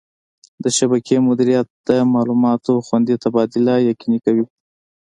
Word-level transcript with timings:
د 0.63 0.65
شبکې 0.77 1.15
مدیریت 1.27 1.67
د 1.87 1.89
معلوماتو 2.13 2.73
خوندي 2.85 3.15
تبادله 3.23 3.73
یقیني 3.89 4.19
کوي. 4.25 4.45